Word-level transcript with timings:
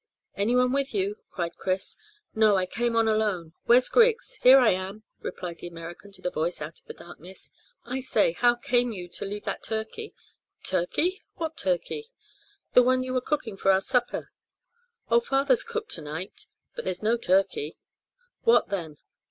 "Anyone 0.35 0.73
with 0.73 0.95
you?" 0.95 1.15
cried 1.29 1.57
Chris. 1.57 1.95
"No; 2.33 2.55
I 2.55 2.65
came 2.65 2.95
on 2.95 3.07
alone. 3.07 3.53
Where's 3.65 3.87
Griggs?" 3.87 4.39
"Here 4.41 4.57
I 4.57 4.71
am," 4.71 5.03
replied 5.19 5.59
the 5.59 5.67
American 5.67 6.11
to 6.13 6.23
the 6.23 6.31
voice 6.31 6.59
out 6.59 6.79
of 6.79 6.85
the 6.87 6.93
darkness. 6.95 7.51
"I 7.85 7.99
say, 7.99 8.31
how 8.31 8.55
came 8.55 8.91
you 8.91 9.07
to 9.09 9.25
leave 9.25 9.43
that 9.43 9.61
turkey?" 9.61 10.15
"Turkey! 10.63 11.21
What 11.35 11.55
turkey?" 11.55 12.07
"The 12.73 12.81
one 12.81 13.03
you 13.03 13.13
were 13.13 13.21
cooking 13.21 13.57
for 13.57 13.71
our 13.71 13.79
supper." 13.79 14.31
"Oh, 15.11 15.19
father's 15.19 15.63
cook 15.63 15.87
to 15.89 16.01
night; 16.01 16.47
but 16.75 16.83
there's 16.83 17.03
no 17.03 17.15
turkey." 17.15 17.77
"What, 18.41 18.69
then?" 18.69 18.97